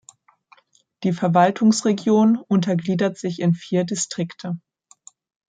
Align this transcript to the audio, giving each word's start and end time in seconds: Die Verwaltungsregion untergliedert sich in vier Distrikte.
Die 1.03 1.13
Verwaltungsregion 1.13 2.37
untergliedert 2.47 3.19
sich 3.19 3.39
in 3.39 3.53
vier 3.53 3.83
Distrikte. 3.83 4.59